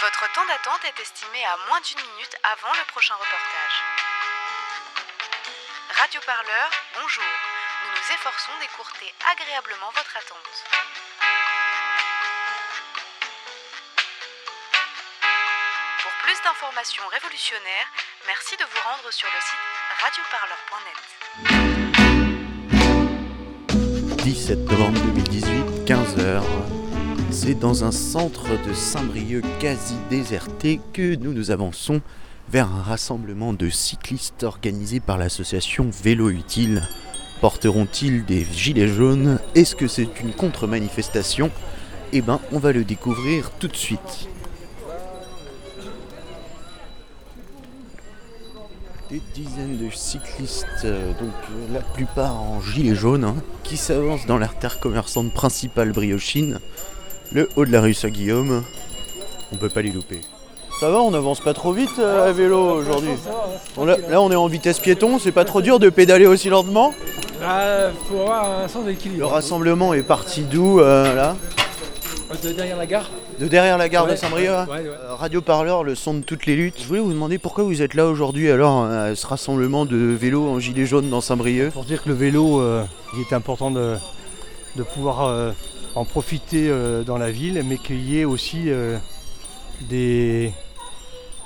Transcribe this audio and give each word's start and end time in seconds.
Votre 0.00 0.30
temps 0.34 0.44
d'attente 0.44 0.84
est 0.84 1.00
estimé 1.00 1.42
à 1.46 1.56
moins 1.68 1.80
d'une 1.80 2.00
minute 2.12 2.36
avant 2.44 2.72
le 2.74 2.84
prochain 2.92 3.14
reportage. 3.14 3.76
Radio 5.96 6.20
Parleur, 6.26 6.70
bonjour. 7.00 7.24
Nous 7.24 7.92
nous 7.96 8.12
efforçons 8.12 8.52
d'écourter 8.60 9.14
agréablement 9.32 9.90
votre 9.96 10.14
attente. 10.14 10.64
Pour 16.02 16.12
plus 16.24 16.42
d'informations 16.44 17.06
révolutionnaires, 17.08 17.88
merci 18.26 18.54
de 18.58 18.64
vous 18.64 18.80
rendre 18.84 19.10
sur 19.10 19.28
le 19.32 19.40
site 19.40 19.58
radioparleur.net. 20.04 21.00
17 24.24 24.58
novembre 24.58 25.00
2018, 25.00 25.88
15h. 25.88 26.75
C'est 27.38 27.54
dans 27.54 27.84
un 27.84 27.92
centre 27.92 28.46
de 28.66 28.72
Saint-Brieuc 28.72 29.44
quasi 29.60 29.94
déserté 30.08 30.80
que 30.94 31.16
nous 31.16 31.34
nous 31.34 31.50
avançons 31.50 32.00
vers 32.48 32.72
un 32.72 32.80
rassemblement 32.80 33.52
de 33.52 33.68
cyclistes 33.68 34.42
organisé 34.42 35.00
par 35.00 35.18
l'association 35.18 35.90
Vélo 36.02 36.30
Utile. 36.30 36.88
Porteront-ils 37.42 38.24
des 38.24 38.46
gilets 38.54 38.88
jaunes? 38.88 39.38
Est-ce 39.54 39.76
que 39.76 39.86
c'est 39.86 40.08
une 40.22 40.32
contre-manifestation? 40.32 41.50
Eh 42.14 42.22
ben, 42.22 42.40
on 42.52 42.58
va 42.58 42.72
le 42.72 42.84
découvrir 42.84 43.50
tout 43.50 43.68
de 43.68 43.76
suite. 43.76 44.30
Des 49.10 49.20
dizaines 49.34 49.76
de 49.76 49.90
cyclistes, 49.94 50.66
euh, 50.84 51.10
donc 51.10 51.34
euh, 51.50 51.74
la 51.74 51.80
plupart 51.80 52.40
en 52.40 52.62
gilets 52.62 52.96
jaunes, 52.96 53.24
hein, 53.24 53.36
qui 53.62 53.76
s'avancent 53.76 54.26
dans 54.26 54.38
l'artère 54.38 54.80
commerçante 54.80 55.32
principale 55.32 55.92
briochine, 55.92 56.58
le 57.32 57.48
haut 57.56 57.64
de 57.64 57.72
la 57.72 57.80
rue 57.80 57.94
Saint-Guillaume. 57.94 58.62
On 59.52 59.56
peut 59.56 59.68
pas 59.68 59.82
les 59.82 59.90
louper. 59.90 60.20
Ça 60.80 60.90
va, 60.90 61.00
on 61.00 61.14
avance 61.14 61.40
pas 61.40 61.54
trop 61.54 61.72
vite 61.72 61.98
euh, 61.98 62.28
à 62.28 62.32
vélo 62.32 62.58
aujourd'hui. 62.58 63.10
On- 63.78 63.86
là, 63.86 63.96
là, 64.10 64.20
on 64.20 64.30
est 64.30 64.34
en 64.36 64.46
vitesse 64.46 64.78
piéton, 64.78 65.18
c'est 65.18 65.32
pas 65.32 65.46
trop 65.46 65.62
dur 65.62 65.78
de 65.78 65.88
pédaler 65.88 66.26
aussi 66.26 66.50
lentement. 66.50 66.92
Ah, 67.42 67.86
faut 68.08 68.20
avoir 68.20 68.60
un 68.64 68.68
sens 68.68 68.84
Le 68.84 68.92
d'équilibre. 68.92 69.26
rassemblement 69.30 69.94
est 69.94 70.02
parti 70.02 70.42
d'où 70.42 70.80
euh, 70.80 71.14
là 71.14 71.34
De 72.42 72.52
derrière 72.52 72.76
la 72.76 72.84
gare 72.86 73.08
De 73.40 73.46
derrière 73.46 73.78
la 73.78 73.88
gare 73.88 74.06
de. 74.06 74.16
Saint-Brieuc 74.16 74.48
hein 74.50 74.66
Ouais, 74.68 74.80
ouais. 74.80 74.88
Euh, 74.88 75.14
Radio 75.14 75.40
Parleur, 75.40 75.82
le 75.82 75.94
son 75.94 76.14
de 76.14 76.20
toutes 76.22 76.44
les 76.44 76.56
luttes. 76.56 76.76
Je 76.82 76.86
voulais 76.86 77.00
vous 77.00 77.12
demander 77.12 77.38
pourquoi 77.38 77.64
vous 77.64 77.80
êtes 77.80 77.94
là 77.94 78.06
aujourd'hui 78.06 78.50
alors 78.50 78.84
à 78.84 79.14
ce 79.14 79.26
rassemblement 79.26 79.86
de 79.86 79.96
vélos 79.96 80.46
en 80.46 80.58
gilet 80.60 80.84
jaune 80.84 81.08
dans 81.08 81.22
Saint-Brieuc? 81.22 81.72
Pour 81.72 81.84
dire 81.84 82.02
que 82.02 82.08
le 82.10 82.14
vélo, 82.14 82.60
euh, 82.60 82.82
il 83.14 83.20
est 83.22 83.32
important 83.34 83.70
de, 83.70 83.94
de 84.76 84.82
pouvoir 84.82 85.24
euh, 85.24 85.52
en 85.96 86.04
profiter 86.04 86.68
euh, 86.68 87.02
dans 87.02 87.18
la 87.18 87.30
ville, 87.30 87.62
mais 87.66 87.78
qu'il 87.78 88.00
y 88.08 88.20
ait 88.20 88.24
aussi 88.24 88.64
euh, 88.70 88.98
des 89.88 90.52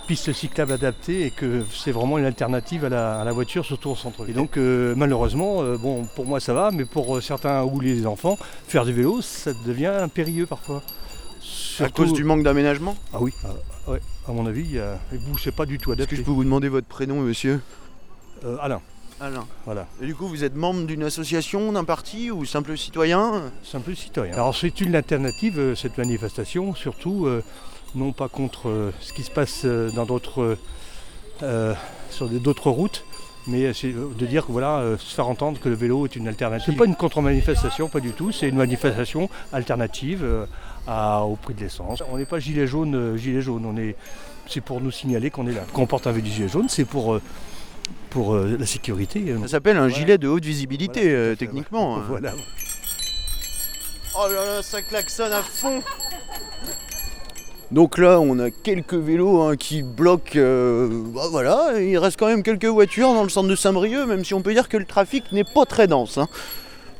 pistes 0.07 0.33
cyclables 0.33 0.73
adaptées 0.73 1.25
et 1.27 1.31
que 1.31 1.65
c'est 1.73 1.93
vraiment 1.93 2.19
une 2.19 2.25
alternative 2.25 2.85
à 2.85 2.89
la, 2.89 3.21
à 3.21 3.25
la 3.25 3.33
voiture, 3.33 3.65
surtout 3.65 3.91
au 3.91 3.97
centre-ville. 3.97 4.35
Et 4.35 4.39
donc 4.39 4.57
euh, 4.57 4.93
malheureusement, 4.97 5.63
bon, 5.77 6.05
pour 6.17 6.27
moi 6.27 6.41
ça 6.41 6.53
va, 6.53 6.71
mais 6.73 6.85
pour 6.85 7.23
certains 7.23 7.63
ou 7.63 7.81
les 7.81 8.07
enfants, 8.07 8.37
faire 8.67 8.85
du 8.85 8.93
vélo, 8.93 9.23
ça 9.23 9.53
devient 9.65 10.09
périlleux 10.13 10.47
parfois. 10.47 10.83
À 11.79 11.89
cause 11.89 12.13
du 12.13 12.25
manque 12.25 12.43
d'aménagement? 12.43 12.97
Ah 13.15 13.19
oui, 13.21 13.33
ah, 13.45 13.91
ouais, 13.91 14.01
à 14.29 14.33
mon 14.33 14.47
avis, 14.47 14.79
bouts, 15.13 15.39
c'est 15.39 15.55
pas 15.55 15.65
du 15.65 15.79
tout 15.79 15.93
Est-ce 15.93 15.99
que 15.99 16.03
adapté. 16.03 16.17
je 16.17 16.23
peux 16.23 16.31
vous 16.33 16.45
demander 16.45 16.69
votre 16.69 16.87
prénom, 16.87 17.21
monsieur? 17.21 17.61
Euh, 18.45 18.57
Alain, 18.61 18.81
Alain. 19.21 19.45
voilà. 19.67 19.87
Et 20.01 20.07
du 20.07 20.15
coup, 20.15 20.27
vous 20.29 20.45
êtes 20.45 20.57
membre 20.57 20.87
d'une 20.87 21.03
association, 21.03 21.73
d'un 21.73 21.85
parti 21.85 22.31
ou 22.31 22.45
simple 22.45 22.77
citoyen? 22.79 23.43
Simple 23.63 23.95
citoyen. 23.95 24.33
Alors 24.35 24.57
c'est 24.57 24.81
une 24.81 24.95
alternative, 24.95 25.59
euh, 25.59 25.75
cette 25.75 25.99
manifestation, 25.99 26.75
surtout 26.75 27.27
euh, 27.27 27.43
non 27.95 28.13
pas 28.13 28.29
contre 28.29 28.69
euh, 28.69 28.93
ce 29.01 29.13
qui 29.13 29.23
se 29.23 29.31
passe 29.31 29.65
dans 29.67 30.07
d'autres 30.07 30.57
euh, 31.43 31.75
sur 32.11 32.29
d'autres 32.29 32.71
routes, 32.71 33.05
mais 33.47 33.73
c'est 33.75 33.93
de 33.93 34.27
dire 34.27 34.47
que 34.47 34.53
voilà, 34.53 34.79
euh, 34.79 34.97
se 34.99 35.15
faire 35.15 35.29
entendre 35.29 35.59
que 35.61 35.69
le 35.69 35.75
vélo 35.75 36.07
est 36.07 36.17
une 36.17 36.27
alternative. 36.29 36.67
C'est 36.73 36.79
pas 36.79 36.85
une 36.87 36.97
contre-manifestation, 36.97 37.89
pas 37.89 38.01
du 38.01 38.13
tout, 38.13 38.33
c'est 38.33 38.49
une 38.49 38.57
manifestation 38.57 39.29
alternative 39.53 40.23
euh, 40.25 40.47
à- 40.87 41.25
au 41.25 41.37
prix 41.37 41.55
de 41.55 41.61
l'essence. 41.61 42.03
On 42.11 42.17
n'est 42.19 42.25
pas 42.27 42.39
gilet 42.39 42.67
jaune, 42.67 42.95
euh, 42.95 43.17
gilet 43.17 43.43
jaune, 43.43 43.65
on 43.67 43.77
est 43.77 43.97
c'est 44.49 44.61
pour 44.61 44.81
nous 44.81 44.91
signaler 44.91 45.31
qu'on 45.31 45.47
est 45.47 45.53
là. 45.53 45.63
Qu'on 45.73 45.87
porte 45.87 46.07
un 46.09 46.15
gilet 46.19 46.49
jaune, 46.49 46.69
c'est 46.69 46.85
pour, 46.85 47.21
pour 48.11 48.35
euh, 48.35 48.57
la 48.59 48.67
sécurité. 48.67 49.25
euh, 49.29 49.39
Ça 49.43 49.49
s'appelle 49.49 49.77
un 49.77 49.87
Ouais. 49.87 49.93
gilet 49.95 50.19
de 50.19 50.29
haute 50.29 50.45
visibilité, 50.45 51.01
Voilà, 51.03 51.15
euh, 51.17 51.35
techniquement. 51.37 51.97
hein. 51.97 52.03
Voilà. 52.09 52.33
Oh 54.17 54.27
là 54.29 54.45
là, 54.57 54.63
ça 54.63 54.83
klaxonne 54.83 55.33
à 55.33 55.43
fond 55.43 55.83
Donc 57.71 57.99
là, 57.99 58.19
on 58.21 58.39
a 58.41 58.51
quelques 58.51 58.95
vélos 58.95 59.41
hein, 59.43 59.57
qui 59.57 59.83
bloquent. 59.83 60.33
euh, 60.37 60.89
bah 60.91 61.23
voilà, 61.31 61.81
il 61.81 61.97
reste 61.99 62.19
quand 62.19 62.27
même 62.27 62.43
quelques 62.43 62.65
voitures 62.65 63.15
dans 63.15 63.23
le 63.23 63.29
centre 63.29 63.49
de 63.49 63.55
Saint-Brieuc, 63.55 64.07
même 64.07 64.25
si 64.25 64.35
on 64.35 64.43
peut 64.43 64.53
dire 64.53 64.69
que 64.69 64.77
le 64.77 64.85
trafic 64.85 65.31
n'est 65.33 65.45
pas 65.45 65.65
très 65.65 65.87
dense. 65.87 66.19
hein. 66.19 66.27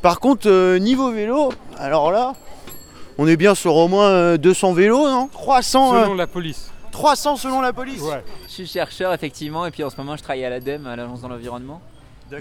Par 0.03 0.21
contre, 0.21 0.49
euh, 0.49 0.79
niveau 0.79 1.11
vélo, 1.11 1.53
alors 1.77 2.13
là, 2.13 2.35
on 3.19 3.27
est 3.27 3.37
bien 3.37 3.55
sur 3.57 3.75
au 3.75 3.89
moins 3.89 4.09
euh, 4.11 4.37
200 4.39 4.73
vélos, 4.73 5.09
non? 5.11 5.29
300, 5.33 5.95
euh, 5.95 6.03
Selon 6.05 6.15
la 6.15 6.27
police. 6.29 6.70
300 6.91 7.37
selon 7.37 7.61
la 7.61 7.73
police 7.73 8.01
Ouais. 8.03 8.23
Je 8.47 8.53
suis 8.53 8.67
chercheur 8.67 9.13
effectivement 9.13 9.67
et 9.67 9.71
puis 9.71 9.85
en 9.85 9.91
ce 9.91 9.97
moment 9.97 10.17
je 10.17 10.23
travaille 10.23 10.45
à 10.45 10.51
l'ADEME, 10.51 10.87
à 10.87 10.97
l'Agence 10.97 11.21
dans 11.23 11.29
l'environnement. 11.29 11.81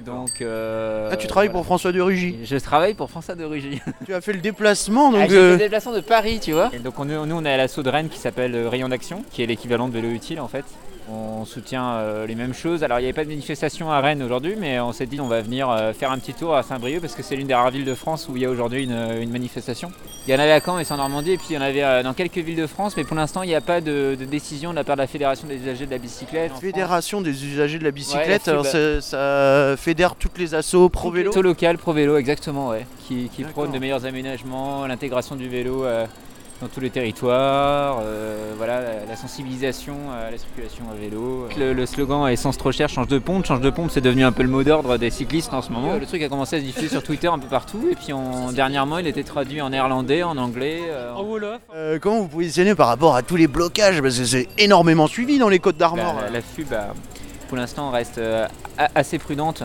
Donc 0.06 0.42
euh, 0.42 1.10
Ah, 1.12 1.18
tu 1.18 1.26
travailles 1.28 1.50
pour. 1.50 1.66
François 1.66 1.92
de 1.92 2.00
Rugy. 2.00 2.38
Je 2.44 2.58
travaille 2.58 2.94
pour 2.94 3.10
François 3.10 3.36
de 3.36 3.44
Rugy. 3.44 3.82
Tu 4.06 4.14
as 4.14 4.22
fait 4.22 4.34
le 4.34 4.40
déplacement, 4.40 5.12
donc. 5.12 5.22
Ah, 5.24 5.28
j'ai 5.28 5.34
fait 5.34 5.38
euh, 5.38 5.52
le 5.54 5.58
déplacement 5.58 5.94
de 5.94 6.02
Paris, 6.02 6.40
tu 6.40 6.52
vois. 6.52 6.70
Et 6.74 6.80
donc 6.80 7.00
on 7.00 7.10
est, 7.10 7.14
nous 7.26 7.36
on 7.36 7.44
est 7.44 7.52
à 7.52 7.58
l'assaut 7.58 7.82
de 7.82 7.90
Rennes 7.90 8.10
qui 8.10 8.20
s'appelle 8.20 8.54
euh, 8.54 8.70
Rayon 8.70 8.90
d'action, 8.90 9.24
qui 9.32 9.42
est 9.42 9.48
l'équivalent 9.48 9.88
de 9.88 9.94
vélo 9.94 10.10
utile 10.10 10.40
en 10.42 10.48
fait. 10.48 10.66
On 11.12 11.46
soutient 11.46 11.94
euh, 11.94 12.28
les 12.28 12.36
mêmes 12.36 12.54
choses. 12.54 12.84
Alors 12.84 13.00
il 13.00 13.02
n'y 13.02 13.08
avait 13.08 13.14
pas 13.14 13.24
de 13.24 13.30
manifestation 13.30 13.92
à 13.92 14.00
Rennes 14.00 14.22
aujourd'hui, 14.22 14.56
mais 14.60 14.80
on 14.80 14.92
s'est 14.92 15.06
dit 15.06 15.20
on 15.20 15.28
va 15.28 15.42
venir 15.42 15.70
euh, 15.70 15.94
faire 15.94 16.12
un 16.12 16.20
petit 16.20 16.34
tour 16.34 16.56
à 16.56 16.62
Saint-Brieuc 16.64 17.00
parce 17.00 17.16
que 17.16 17.24
c'est 17.24 17.36
l'une 17.36 17.48
des 17.48 17.54
rares 17.54 17.72
villes 17.72 17.86
de 17.86 17.96
France 17.96 18.28
où 18.30 18.36
il 18.36 18.44
y 18.44 18.46
a 18.46 18.50
aujourd'hui 18.50 18.84
une, 18.84 19.18
une 19.20 19.32
manifestation. 19.32 19.92
Il 20.28 20.34
y 20.34 20.36
en 20.36 20.40
avait 20.40 20.52
à 20.52 20.62
Caen 20.62 20.78
et 20.78 20.92
en 20.92 20.98
Normandie 20.98 21.32
et 21.32 21.38
puis 21.38 21.48
il 21.52 21.54
y 21.56 21.58
en 21.58 21.62
avait 21.62 21.84
euh, 21.84 22.04
dans 22.04 22.14
quelques 22.14 22.38
villes 22.38 22.58
de 22.58 22.68
France, 22.68 22.96
mais 22.96 23.04
pour 23.04 23.16
l'instant 23.16 23.42
il 23.42 23.48
n'y 23.48 23.56
a 23.56 23.62
pas 23.62 23.82
de, 23.82 24.16
de 24.20 24.26
décision 24.26 24.72
de 24.72 24.76
la 24.76 24.84
part 24.84 24.98
de 24.98 25.02
la 25.02 25.08
Fédération 25.08 25.48
des 25.48 25.56
usagers 25.56 25.86
de 25.88 25.92
la 25.92 25.98
bicyclette. 25.98 26.52
Fédération 26.60 27.22
des 27.22 27.46
usagers 27.46 27.80
de 27.80 27.84
la 27.86 27.92
bicyclette, 27.92 28.46
Ouais, 28.46 28.52
alors 28.52 28.66
ça, 28.66 29.02
ça 29.02 29.76
fédère 29.78 30.16
toutes 30.16 30.38
les 30.38 30.54
assos 30.54 30.90
pro 30.90 31.10
vélo. 31.10 31.32
Plutôt 31.32 31.42
local, 31.42 31.78
pro 31.78 31.94
vélo, 31.94 32.18
exactement, 32.18 32.70
ouais. 32.70 32.86
Qui, 33.08 33.30
prône 33.52 33.72
de 33.72 33.80
meilleurs 33.80 34.06
aménagements, 34.06 34.86
l'intégration 34.86 35.36
du 35.36 35.50
vélo 35.50 35.84
euh, 35.84 36.06
dans 36.62 36.68
tous 36.68 36.82
les 36.82 36.90
territoires, 36.90 38.00
euh, 38.04 38.54
voilà, 38.58 38.82
la, 38.82 39.06
la 39.08 39.16
sensibilisation 39.16 39.94
à 40.12 40.30
la 40.30 40.38
circulation 40.38 40.84
à 40.92 40.96
vélo. 41.00 41.48
Le, 41.58 41.72
le 41.72 41.86
slogan 41.86 42.28
essence 42.28 42.58
trop 42.58 42.74
cher, 42.74 42.90
change 42.90 43.08
de 43.08 43.18
pompe. 43.18 43.46
Change 43.46 43.62
de 43.62 43.70
pompe, 43.70 43.92
c'est 43.92 44.02
devenu 44.02 44.26
un 44.26 44.34
peu 44.34 44.44
le 44.44 44.50
mot 44.50 44.62
d'ordre 44.64 44.98
des 44.98 45.10
cyclistes 45.10 45.54
en 45.54 45.62
ce 45.62 45.72
moment. 45.72 45.96
Le 45.96 46.06
truc 46.06 46.22
a 46.22 46.28
commencé 46.28 46.58
à 46.58 46.60
se 46.60 46.66
diffuser 46.66 46.90
sur 46.90 47.02
Twitter 47.02 47.28
un 47.28 47.40
peu 47.40 47.48
partout, 47.48 47.88
et 47.90 47.96
puis 47.96 48.12
on- 48.12 48.52
dernièrement, 48.52 48.98
il 48.98 49.08
était 49.08 49.24
traduit 49.24 49.62
en 49.62 49.70
néerlandais, 49.70 50.22
en 50.24 50.36
anglais. 50.38 50.82
euh, 50.90 51.14
En 51.14 51.24
Wolof. 51.24 51.60
Euh, 51.74 51.98
comment 52.02 52.20
vous 52.22 52.28
positionnez 52.28 52.76
par 52.76 52.88
rapport 52.88 53.16
à 53.16 53.22
tous 53.24 53.38
les 53.38 53.48
blocages? 53.48 54.02
Parce 54.02 54.18
que 54.20 54.26
c'est 54.26 54.50
énormément 54.58 55.08
suivi 55.08 55.40
dans 55.40 55.48
les 55.50 55.60
Côtes 55.60 55.78
d'Armor. 55.78 56.16
la, 56.22 56.30
la 56.30 56.42
FUB, 56.42 56.68
bah, 56.70 56.88
pour 57.48 57.56
l'instant, 57.56 57.90
reste 57.92 58.18
euh, 58.18 58.46
assez 58.96 59.18
prudente. 59.18 59.64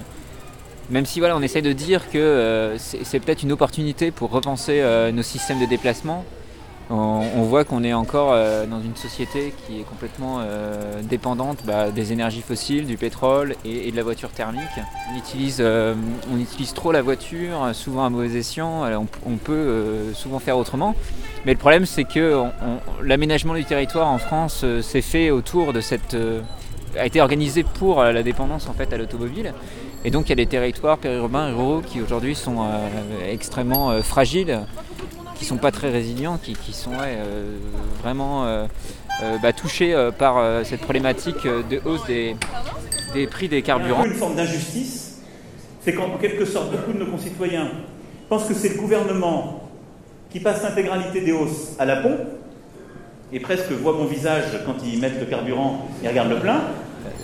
Même 0.91 1.06
si 1.06 1.19
voilà, 1.19 1.37
on 1.37 1.41
essaye 1.43 1.62
de 1.62 1.72
dire 1.72 2.09
que 2.11 2.19
euh, 2.19 2.78
c'est 2.78 3.05
c'est 3.05 3.19
peut-être 3.19 3.43
une 3.43 3.53
opportunité 3.53 4.11
pour 4.11 4.31
repenser 4.31 4.81
euh, 4.81 5.11
nos 5.12 5.22
systèmes 5.22 5.59
de 5.59 5.65
déplacement. 5.66 6.25
On, 6.90 7.42
voit 7.44 7.64
qu'on 7.64 7.82
est 7.82 7.94
encore 7.94 8.32
euh, 8.32 8.66
dans 8.66 8.80
une 8.80 8.94
société 8.94 9.54
qui 9.66 9.80
est 9.80 9.84
complètement 9.84 10.40
euh, 10.40 11.00
dépendante 11.02 11.60
bah, 11.64 11.90
des 11.90 12.12
énergies 12.12 12.42
fossiles, 12.42 12.86
du 12.86 12.98
pétrole 12.98 13.56
et, 13.64 13.88
et 13.88 13.90
de 13.90 13.96
la 13.96 14.02
voiture 14.02 14.28
thermique. 14.30 14.62
On 15.10 15.16
utilise, 15.16 15.58
euh, 15.60 15.94
on 16.30 16.38
utilise 16.38 16.74
trop 16.74 16.92
la 16.92 17.00
voiture, 17.00 17.70
souvent 17.72 18.04
à 18.04 18.10
mauvais 18.10 18.36
escient. 18.36 18.82
On, 19.24 19.36
peut 19.36 20.12
souvent 20.14 20.38
faire 20.38 20.58
autrement. 20.58 20.94
Mais 21.46 21.52
le 21.52 21.58
problème, 21.58 21.86
c'est 21.86 22.04
que 22.04 22.44
l'aménagement 23.02 23.54
du 23.54 23.64
territoire 23.64 24.08
en 24.08 24.18
France 24.18 24.64
s'est 24.82 25.02
fait 25.02 25.30
autour 25.30 25.72
de 25.72 25.80
cette. 25.80 26.16
a 26.98 27.06
été 27.06 27.20
organisé 27.20 27.62
pour 27.62 28.02
la 28.02 28.22
dépendance 28.22 28.69
en 28.69 28.72
fait 28.72 28.92
à 28.92 28.98
l'automobile. 28.98 29.54
Et 30.04 30.10
donc 30.10 30.26
il 30.26 30.30
y 30.30 30.32
a 30.32 30.37
des 30.37 30.46
territoires 30.46 30.98
périurbains, 30.98 31.48
ruraux 31.48 31.80
qui 31.80 32.00
aujourd'hui 32.00 32.34
sont 32.34 32.66
extrêmement 33.26 34.02
fragiles, 34.02 34.60
qui 35.44 35.50
sont 35.50 35.58
pas 35.58 35.73
très 35.73 35.91
résilients, 35.91 36.38
qui, 36.43 36.55
qui 36.55 36.73
sont 36.73 36.93
ouais, 36.93 37.19
euh, 37.19 37.58
vraiment 38.02 38.46
euh, 38.46 38.64
euh, 39.23 39.37
bah, 39.43 39.52
touchés 39.52 39.94
par 40.19 40.64
cette 40.64 40.81
problématique 40.81 41.44
de 41.44 41.82
hausse 41.85 42.06
des, 42.06 42.35
des 43.12 43.26
prix 43.26 43.49
des 43.49 43.61
carburants. 43.61 44.06
une 44.06 44.14
forme 44.14 44.37
d'injustice, 44.37 45.20
c'est 45.82 45.93
qu'en 45.93 46.17
quelque 46.17 46.46
sorte, 46.46 46.70
beaucoup 46.70 46.94
de 46.94 46.99
nos 47.05 47.11
concitoyens 47.11 47.70
pensent 48.31 48.46
que 48.46 48.55
c'est 48.55 48.70
le 48.70 48.76
gouvernement 48.76 49.69
qui 50.31 50.41
passe 50.41 50.62
l'intégralité 50.62 51.20
des 51.20 51.32
hausses 51.32 51.73
à 51.79 51.85
la 51.85 51.97
pompe, 51.97 52.20
et 53.31 53.38
presque 53.38 53.70
voient 53.73 53.93
mon 53.93 54.06
visage 54.06 54.44
quand 54.64 54.76
ils 54.82 54.99
mettent 54.99 55.20
le 55.20 55.26
carburant 55.26 55.87
et 56.02 56.08
regardent 56.08 56.31
le 56.31 56.40
plein. 56.40 56.62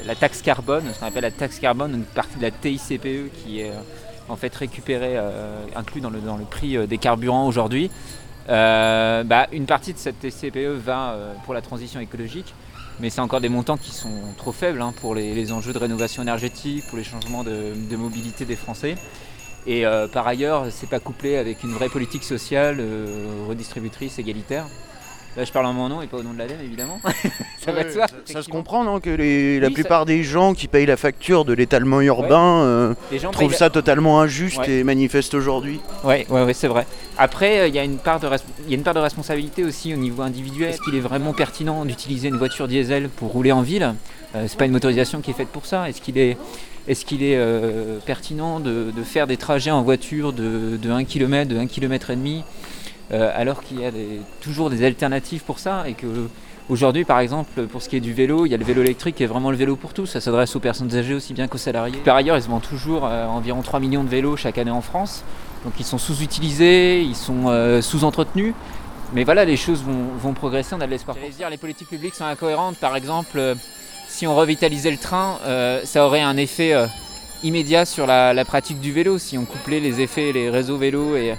La 0.06 0.14
taxe 0.14 0.42
carbone, 0.42 0.84
ce 0.92 1.00
qu'on 1.00 1.06
appelle 1.06 1.22
la 1.22 1.30
taxe 1.30 1.58
carbone, 1.58 1.94
une 1.94 2.04
partie 2.04 2.36
de 2.36 2.42
la 2.42 2.50
TICPE 2.50 3.32
qui 3.32 3.60
est 3.60 3.72
en 4.30 4.36
fait 4.36 4.54
récupérée, 4.54 5.16
euh, 5.16 5.64
inclus 5.74 6.00
dans 6.00 6.10
le, 6.10 6.44
prix 6.48 6.76
euh, 6.76 6.86
des 6.86 6.98
carburants 6.98 7.46
aujourd'hui, 7.46 7.90
Euh, 8.48 9.22
bah, 9.22 9.46
une 9.52 9.66
partie 9.66 9.92
de 9.92 9.98
cette 9.98 10.18
TCPE 10.18 10.74
va 10.84 11.14
pour 11.44 11.54
la 11.54 11.60
transition 11.60 12.00
écologique, 12.00 12.52
mais 12.98 13.08
c'est 13.08 13.20
encore 13.20 13.40
des 13.40 13.50
montants 13.50 13.76
qui 13.76 13.92
sont 13.92 14.34
trop 14.36 14.50
faibles 14.50 14.82
hein, 14.82 14.92
pour 15.00 15.14
les, 15.14 15.52
enjeux 15.52 15.72
de 15.72 15.78
rénovation 15.78 16.22
énergétique, 16.22 16.84
pour 16.88 16.98
les 16.98 17.04
changements 17.04 17.44
de, 17.44 17.96
mobilité 17.96 18.44
des 18.44 18.56
Français. 18.56 18.96
Et 19.66 19.84
par 20.12 20.26
ailleurs, 20.26 20.66
c'est 20.70 20.88
pas 20.88 20.98
couplé 21.00 21.36
avec 21.36 21.62
une 21.62 21.74
vraie 21.74 21.90
politique 21.90 22.24
sociale, 22.24 22.82
redistributrice, 23.46 24.18
égalitaire. 24.18 24.66
Là, 25.36 25.44
je 25.44 25.52
parle 25.52 25.66
en 25.66 25.72
mon 25.72 25.88
nom 25.88 26.02
et 26.02 26.06
pas 26.08 26.16
au 26.16 26.22
nom 26.24 26.32
de 26.32 26.38
l'ADEME, 26.38 26.58
évidemment. 26.64 27.00
ça 27.64 27.70
va 27.72 27.84
de 27.84 27.90
soi. 27.90 28.06
Ça, 28.08 28.32
ça 28.32 28.42
se 28.42 28.48
comprend, 28.48 28.82
non 28.82 28.98
Que 28.98 29.10
les- 29.10 29.60
la 29.60 29.68
Oui, 29.68 29.72
ça- 29.72 29.74
plupart 29.80 30.04
des 30.04 30.24
gens 30.24 30.54
qui 30.54 30.66
payent 30.66 30.86
la 30.86 30.96
facture 30.96 31.44
de 31.44 31.52
l'étalement 31.52 32.00
urbain 32.00 32.62
euh, 32.62 32.94
Les 33.12 33.18
gens 33.20 33.30
trouvent 33.30 33.48
payent- 33.50 33.56
ça 33.58 33.70
totalement 33.70 34.20
injuste 34.20 34.58
Ouais. 34.58 34.70
et 34.70 34.84
manifestent 34.84 35.34
aujourd'hui. 35.34 35.80
Ouais, 36.02 36.26
ouais, 36.30 36.42
ouais, 36.42 36.52
c'est 36.54 36.66
vrai. 36.66 36.84
Après, 37.16 37.60
euh, 37.60 37.68
il 37.68 37.74
y, 37.74 37.78
a 37.78 37.84
une 37.84 37.98
part 37.98 38.18
de 38.18 38.26
res- 38.26 38.42
il 38.66 38.70
y 38.70 38.74
a 38.74 38.76
une 38.76 38.82
part 38.82 38.94
de 38.94 38.98
responsabilité 38.98 39.62
aussi 39.64 39.94
au 39.94 39.96
niveau 39.96 40.22
individuel. 40.22 40.70
Est-ce 40.70 40.80
qu'il 40.80 40.96
est 40.96 41.00
vraiment 41.00 41.32
pertinent 41.32 41.84
d'utiliser 41.84 42.26
une 42.28 42.36
voiture 42.36 42.66
diesel 42.66 43.08
pour 43.08 43.30
rouler 43.30 43.52
en 43.52 43.62
ville? 43.62 43.94
Euh, 44.34 44.44
C'est 44.48 44.58
pas 44.58 44.66
une 44.66 44.72
motorisation 44.72 45.20
qui 45.20 45.30
est 45.30 45.34
faite 45.34 45.48
pour 45.48 45.64
ça. 45.64 45.88
Est-ce 45.88 46.00
qu'il 46.00 46.18
est, 46.18 46.36
est, 46.88 47.04
qu'il 47.04 47.22
est 47.22 47.36
euh, 47.36 47.98
pertinent 48.04 48.58
de, 48.58 48.90
de 48.96 49.02
faire 49.04 49.28
des 49.28 49.36
trajets 49.36 49.70
en 49.70 49.82
voiture 49.82 50.32
de, 50.32 50.76
de 50.76 50.90
1 50.90 51.04
km, 51.04 51.48
de 51.48 51.56
1 51.58 51.66
km 51.68 52.10
et 52.10 52.16
demi, 52.16 52.38
euh, 52.38 52.69
alors 53.12 53.62
qu'il 53.62 53.80
y 53.80 53.84
a 53.84 53.90
des- 53.90 54.20
toujours 54.40 54.70
des 54.70 54.84
alternatives 54.84 55.42
pour 55.42 55.58
ça 55.58 55.84
et 55.88 55.94
que 55.94 56.06
Aujourd'hui, 56.68 57.04
par 57.04 57.18
exemple, 57.18 57.66
pour 57.66 57.82
ce 57.82 57.88
qui 57.88 57.96
est 57.96 58.00
du 58.00 58.12
vélo, 58.12 58.46
il 58.46 58.52
y 58.52 58.54
a 58.54 58.56
le 58.56 58.64
vélo 58.64 58.82
électrique 58.82 59.16
qui 59.16 59.24
est 59.24 59.26
vraiment 59.26 59.50
le 59.50 59.56
vélo 59.56 59.74
pour 59.74 59.92
tous. 59.92 60.06
Ça 60.06 60.20
s'adresse 60.20 60.54
aux 60.54 60.60
personnes 60.60 60.94
âgées 60.94 61.14
aussi 61.14 61.34
bien 61.34 61.48
qu'aux 61.48 61.58
salariés. 61.58 61.98
Par 62.04 62.14
ailleurs, 62.14 62.36
ils 62.36 62.42
se 62.44 62.48
vendent 62.48 62.62
toujours 62.62 63.06
euh, 63.06 63.26
environ 63.26 63.60
3 63.60 63.80
millions 63.80 64.04
de 64.04 64.08
vélos 64.08 64.36
chaque 64.36 64.56
année 64.56 64.70
en 64.70 64.80
France. 64.80 65.24
Donc 65.64 65.72
ils 65.80 65.84
sont 65.84 65.98
sous-utilisés, 65.98 67.00
ils 67.02 67.16
sont 67.16 67.46
euh, 67.48 67.82
sous-entretenus. 67.82 68.54
Mais 69.12 69.24
voilà, 69.24 69.44
les 69.44 69.56
choses 69.56 69.82
vont, 69.82 70.04
vont 70.16 70.32
progresser, 70.32 70.76
on 70.76 70.80
a 70.80 70.86
de 70.86 70.92
l'espoir. 70.92 71.16
J'allais 71.20 71.32
dire, 71.32 71.50
les 71.50 71.56
politiques 71.56 71.88
publiques 71.88 72.14
sont 72.14 72.24
incohérentes. 72.24 72.76
Par 72.76 72.94
exemple, 72.94 73.36
euh, 73.40 73.56
si 74.06 74.28
on 74.28 74.36
revitalisait 74.36 74.92
le 74.92 74.96
train, 74.98 75.38
euh, 75.46 75.80
ça 75.82 76.06
aurait 76.06 76.20
un 76.22 76.36
effet 76.36 76.72
euh, 76.72 76.86
immédiat 77.42 77.84
sur 77.84 78.06
la, 78.06 78.32
la 78.32 78.44
pratique 78.44 78.78
du 78.78 78.92
vélo. 78.92 79.18
Si 79.18 79.36
on 79.36 79.44
couplait 79.44 79.80
les 79.80 80.00
effets, 80.00 80.30
les 80.30 80.50
réseaux 80.50 80.76
vélos 80.78 81.16
et, 81.16 81.34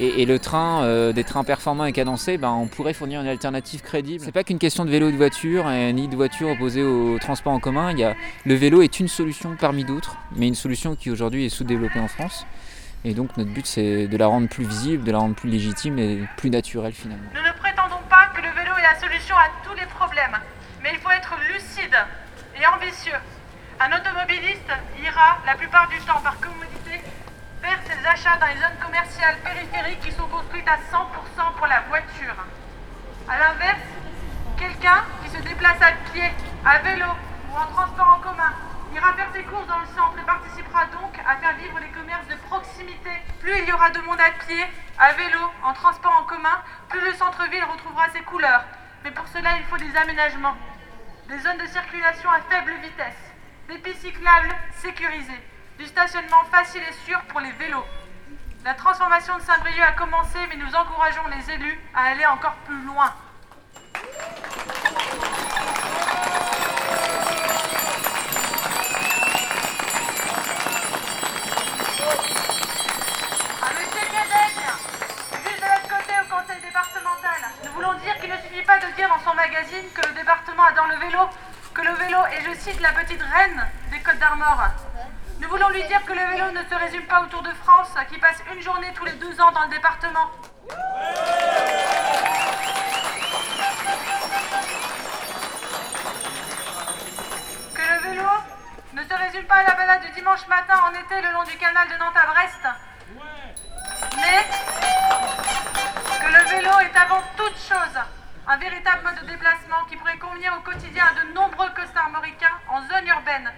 et, 0.00 0.24
le 0.24 0.38
train, 0.38 0.82
euh, 0.82 1.12
des 1.12 1.24
trains 1.24 1.44
performants 1.44 1.84
et 1.84 1.92
cadencés, 1.92 2.38
ben, 2.38 2.50
on 2.50 2.66
pourrait 2.66 2.94
fournir 2.94 3.20
une 3.20 3.26
alternative 3.26 3.82
crédible. 3.82 4.24
C'est 4.24 4.32
pas 4.32 4.44
qu'une 4.44 4.58
question 4.58 4.86
de 4.86 4.90
vélo 4.90 5.08
ou 5.08 5.12
de 5.12 5.16
voiture, 5.16 5.70
et 5.70 5.92
ni 5.92 6.08
de 6.08 6.16
voiture 6.16 6.48
opposée 6.48 6.82
au 6.82 7.18
transport 7.18 7.52
en 7.52 7.60
commun. 7.60 7.92
Le 8.46 8.54
vélo 8.54 8.80
est 8.80 8.98
une 8.98 9.08
solution 9.08 9.56
parmi 9.60 9.84
d'autres, 9.84 10.16
mais 10.36 10.48
une 10.48 10.54
solution 10.54 10.96
qui 10.96 11.10
aujourd'hui 11.10 11.44
est 11.44 11.50
sous-développée 11.50 12.00
en 12.00 12.08
France. 12.08 12.46
Et 13.04 13.14
donc 13.14 13.36
notre 13.38 13.50
but 13.50 13.66
c'est 13.66 14.08
de 14.08 14.16
la 14.16 14.26
rendre 14.26 14.48
plus 14.48 14.64
visible, 14.64 15.04
de 15.04 15.12
la 15.12 15.18
rendre 15.18 15.34
plus 15.34 15.48
légitime 15.48 15.98
et 15.98 16.20
plus 16.36 16.50
naturelle 16.50 16.92
finalement. 16.92 17.30
Nous 17.34 17.40
ne 17.40 17.58
prétendons 17.58 18.02
pas 18.10 18.28
que 18.34 18.42
le 18.42 18.48
vélo 18.48 18.76
est 18.76 18.82
la 18.82 19.00
solution 19.00 19.34
à 19.36 19.48
tous 19.64 19.74
les 19.74 19.86
problèmes, 19.86 20.36
mais 20.82 20.90
il 20.92 20.98
faut 20.98 21.10
être 21.10 21.34
lucide 21.52 21.96
et 22.60 22.66
ambitieux. 22.66 23.16
Un 23.80 23.88
automobiliste 23.88 24.68
ira 25.02 25.38
la 25.46 25.54
plupart 25.54 25.88
du 25.88 25.96
temps 26.00 26.20
par 26.22 26.38
commodité 26.40 27.00
faire 27.62 27.78
ses 27.86 28.06
achats 28.06 28.36
dans 28.38 28.46
les 28.46 28.56
zones 28.56 28.78
commerciales 28.82 29.36
périphériques 29.38 30.00
qui 30.00 30.12
sont 30.12 30.26
construites 30.28 30.68
à 30.68 30.76
100% 30.76 31.54
pour 31.56 31.66
la 31.66 31.80
voiture. 31.88 32.34
A 33.28 33.38
l'inverse, 33.38 33.88
quelqu'un 34.58 35.04
qui 35.22 35.30
se 35.30 35.42
déplace 35.42 35.80
à 35.80 35.92
pied, 36.12 36.30
à 36.64 36.78
vélo 36.78 37.06
ou 37.50 37.56
en 37.56 37.66
transport 37.66 38.18
en 38.18 38.20
commun 38.20 38.52
ira 38.92 39.12
faire 39.14 39.30
ses 39.32 39.44
courses 39.44 39.66
dans 39.66 39.78
le 39.78 39.86
centre 39.86 40.18
et 40.18 40.26
participera 40.26 40.86
donc 40.86 41.14
à 41.26 41.36
faire 41.36 41.54
vivre 41.56 41.78
les 41.80 41.88
commerces 41.88 42.26
de 42.26 42.34
proximité. 42.48 43.10
Plus 43.40 43.58
il 43.58 43.68
y 43.68 43.72
aura 43.72 43.90
de 43.90 44.00
monde 44.00 44.20
à 44.20 44.30
pied, 44.44 44.66
à 44.98 45.12
vélo, 45.12 45.38
en 45.62 45.72
transport 45.72 46.16
en 46.20 46.24
commun, 46.24 46.62
plus 46.88 47.00
le 47.00 47.12
centre-ville 47.14 47.64
retrouvera 47.64 48.08
ses 48.10 48.22
couleurs. 48.22 48.64
Mais 49.04 49.10
pour 49.12 49.28
cela, 49.28 49.56
il 49.58 49.64
faut 49.64 49.78
des 49.78 49.96
aménagements, 49.96 50.56
des 51.28 51.38
zones 51.38 51.58
de 51.58 51.66
circulation 51.66 52.30
à 52.30 52.40
faible 52.50 52.72
vitesse, 52.82 53.32
des 53.68 53.78
pistes 53.78 54.00
cyclables 54.00 54.54
sécurisées, 54.74 55.40
du 55.80 55.86
stationnement 55.86 56.44
facile 56.52 56.82
et 56.82 56.92
sûr 57.06 57.18
pour 57.28 57.40
les 57.40 57.52
vélos. 57.52 57.86
La 58.66 58.74
transformation 58.74 59.38
de 59.38 59.42
Saint-Brieuc 59.42 59.82
a 59.82 59.92
commencé, 59.92 60.36
mais 60.50 60.56
nous 60.56 60.74
encourageons 60.74 61.26
les 61.28 61.54
élus 61.54 61.80
à 61.94 62.10
aller 62.10 62.26
encore 62.26 62.54
plus 62.66 62.82
loin. 62.84 63.10
De 75.32 75.50
l'autre 75.64 75.88
côté 75.88 76.12
au 76.20 76.28
conseil 76.28 76.60
départemental, 76.60 77.40
nous 77.64 77.72
voulons 77.72 77.94
dire 78.04 78.20
qu'il 78.20 78.28
ne 78.28 78.36
suffit 78.36 78.66
pas 78.66 78.78
de 78.80 78.94
dire 78.96 79.08
dans 79.08 79.30
son 79.30 79.34
magazine 79.34 79.88
que 79.94 80.06
le 80.06 80.12
département 80.12 80.64
adore 80.64 80.88
le 80.88 80.96
vélo, 80.96 81.20
que 81.72 81.80
le 81.80 81.94
vélo 81.94 82.18
est, 82.26 82.42
je 82.44 82.58
cite, 82.60 82.80
la 82.82 82.92
petite 82.92 83.22
reine 83.22 83.66
des 83.90 84.00
Côtes 84.00 84.18
d'Armor. 84.18 84.89
Voulons 85.50 85.68
lui 85.70 85.82
dire 85.82 86.04
que 86.04 86.12
le 86.12 86.24
vélo 86.30 86.52
ne 86.52 86.62
se 86.62 86.74
résume 86.76 87.02
pas 87.06 87.22
au 87.22 87.26
Tour 87.26 87.42
de 87.42 87.50
France, 87.64 87.92
qui 88.08 88.18
passe 88.18 88.40
une 88.54 88.62
journée 88.62 88.86
tous 88.94 89.04
les 89.04 89.14
deux 89.14 89.40
ans 89.40 89.50
dans 89.50 89.64
le 89.64 89.68
département. 89.68 90.30
Que 97.74 97.82
le 97.82 98.00
vélo 98.08 98.28
ne 98.92 99.02
se 99.02 99.14
résume 99.14 99.44
pas 99.46 99.56
à 99.56 99.64
la 99.64 99.74
balade 99.74 100.02
du 100.02 100.12
dimanche 100.12 100.46
matin 100.46 100.74
en 100.84 100.92
été 100.92 101.20
le 101.20 101.32
long 101.32 101.42
du 101.42 101.56
canal 101.56 101.88
de 101.88 101.96
Nantes 101.96 102.14
à 102.14 102.26
Brest. 102.26 102.68
Mais 104.18 104.46
que 106.20 106.32
le 106.32 106.48
vélo 106.48 106.70
est 106.78 106.96
avant 106.96 107.22
toute 107.36 107.58
chose 107.58 107.98
un 108.46 108.56
véritable 108.56 109.02
mode 109.02 109.20
de 109.22 109.26
déplacement 109.26 109.84
qui 109.88 109.96
pourrait 109.96 110.18
convenir 110.18 110.54
au 110.56 110.60
quotidien 110.60 111.04
à 111.10 111.24
de 111.24 111.32
nombreux 111.32 111.70
costards 111.70 112.10
mauricains 112.10 112.58
en 112.68 112.80
zone 112.82 113.08
urbaine, 113.08 113.50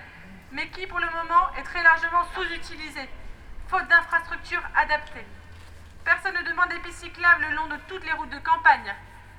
mais 0.52 0.68
qui 0.68 0.86
pour 0.86 1.00
le 1.00 1.06
moment 1.06 1.50
est 1.58 1.62
très 1.62 1.82
largement 1.82 2.24
sous-utilisé, 2.34 3.08
faute 3.68 3.88
d'infrastructures 3.88 4.62
adaptées. 4.76 5.26
Personne 6.04 6.34
ne 6.34 6.48
demande 6.48 6.68
des 6.68 6.78
pistes 6.80 7.04
cyclables 7.04 7.46
le 7.48 7.56
long 7.56 7.66
de 7.68 7.76
toutes 7.88 8.04
les 8.04 8.12
routes 8.12 8.30
de 8.30 8.38
campagne, 8.38 8.94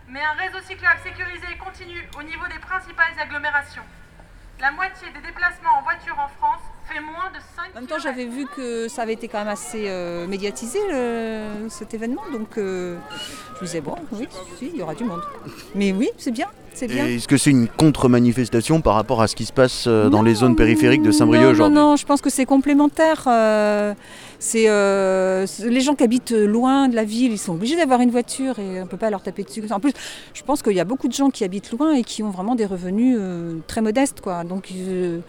mais 0.07 0.23
un 0.23 0.33
réseau 0.33 0.59
cyclable 0.61 0.99
sécurisé 1.01 1.45
et 1.51 1.57
continu 1.57 2.07
au 2.17 2.23
niveau 2.23 2.47
des 2.47 2.59
principales 2.59 3.19
agglomérations. 3.19 3.85
La 4.59 4.71
moitié 4.71 5.09
des 5.11 5.21
déplacements 5.21 5.77
en 5.77 5.81
voiture 5.83 6.17
en 6.19 6.27
France 6.29 6.63
fait 6.85 6.99
moins 7.01 7.29
de 7.31 7.39
5 7.55 7.71
En 7.75 7.79
même 7.79 7.87
temps, 7.87 7.99
j'avais 8.01 8.25
vu 8.25 8.45
que 8.55 8.87
ça 8.87 9.01
avait 9.03 9.13
été 9.13 9.27
quand 9.27 9.39
même 9.39 9.47
assez 9.47 9.83
euh, 9.87 10.27
médiatisé 10.27 10.79
le- 10.89 11.69
cet 11.69 11.93
événement, 11.93 12.21
donc 12.31 12.57
euh, 12.57 12.97
je 13.55 13.61
me 13.61 13.65
disais 13.65 13.81
bon, 13.81 13.95
oui, 14.11 14.27
si, 14.59 14.69
il 14.73 14.79
y 14.79 14.81
aura 14.81 14.93
du 14.95 15.03
monde. 15.03 15.21
Mais 15.75 15.91
oui, 15.91 16.09
c'est 16.17 16.31
bien, 16.31 16.47
c'est 16.73 16.87
bien. 16.87 17.05
Est-ce 17.05 17.27
que 17.27 17.37
c'est 17.37 17.49
une 17.51 17.67
contre-manifestation 17.67 18.81
par 18.81 18.95
rapport 18.95 19.21
à 19.21 19.27
ce 19.27 19.35
qui 19.35 19.45
se 19.45 19.53
passe 19.53 19.85
euh, 19.87 20.09
dans 20.09 20.17
Non, 20.19 20.23
les 20.23 20.35
zones 20.35 20.55
périphériques 20.55 21.01
de 21.03 21.11
Saint-Brieuc 21.11 21.51
aujourd'hui 21.51 21.75
Non, 21.75 21.89
non, 21.91 21.95
je 21.95 22.05
pense 22.05 22.21
que 22.21 22.29
c'est 22.29 22.45
complémentaire. 22.45 23.23
euh, 23.27 23.93
c'est 24.39 24.67
euh, 24.69 25.47
c'est- 25.47 25.69
les 25.69 25.79
gens 25.81 25.95
qui 25.95 26.03
habitent 26.03 26.31
loin 26.31 26.89
de 26.89 26.95
la 26.95 27.05
ville, 27.05 27.31
ils 27.31 27.37
sont 27.39 27.53
obligés 27.53 27.77
d'avoir 27.77 28.01
une 28.01 28.11
voiture 28.11 28.59
et 28.59 28.81
on 28.81 28.87
peut 28.87 28.97
pas 28.97 29.09
leur 29.09 29.23
taper 29.23 29.43
dessus. 29.43 29.63
En 29.71 29.79
plus, 29.79 29.93
je 30.33 30.43
pense 30.43 30.61
qu'il 30.61 30.73
y 30.73 30.79
a 30.81 30.85
beaucoup 30.85 31.07
de 31.07 31.13
gens 31.13 31.29
qui 31.29 31.43
habitent 31.45 31.71
loin 31.71 31.93
et 31.93 32.03
qui 32.03 32.21
ont 32.23 32.29
vraiment 32.29 32.55
des 32.55 32.65
revenus 32.65 33.15
euh, 33.19 33.55
très 33.67 33.81
modestes, 33.81 34.19
quoi. 34.21 34.43
Donc, 34.43 34.69
euh, 34.75 35.19